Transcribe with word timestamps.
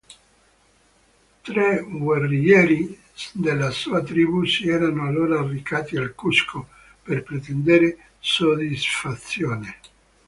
Tre 1.43 1.85
guerrieri 1.87 2.99
della 3.33 3.69
sua 3.69 4.01
tribù 4.01 4.43
si 4.45 4.67
erano 4.67 5.05
allora 5.05 5.45
recati 5.45 5.95
al 5.95 6.15
Cusco 6.15 6.69
per 7.03 7.21
pretendere 7.21 7.95
soddisfazione. 8.17 9.75